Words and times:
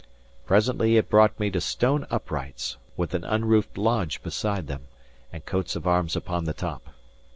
Presently 0.47 0.97
it 0.97 1.11
brought 1.11 1.39
me 1.39 1.51
to 1.51 1.61
stone 1.61 2.07
uprights, 2.09 2.77
with 2.97 3.13
an 3.13 3.23
unroofed 3.23 3.77
lodge 3.77 4.23
beside 4.23 4.65
them, 4.65 4.87
and 5.31 5.45
coats 5.45 5.75
of 5.75 5.85
arms 5.85 6.15
upon 6.15 6.45
the 6.45 6.55
top. 6.55 6.89